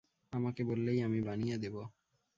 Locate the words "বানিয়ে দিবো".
1.21-1.81